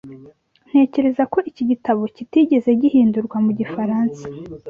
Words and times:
Ntekereza 0.69 1.23
ko 1.33 1.37
iki 1.49 1.63
gitabo 1.71 2.01
kitigeze 2.15 2.69
gihindurwa 2.81 3.37
mu 3.45 3.51
gifaransa. 3.59 4.25